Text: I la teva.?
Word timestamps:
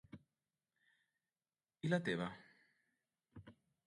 I 1.87 1.91
la 1.91 1.99
teva.? 2.07 2.31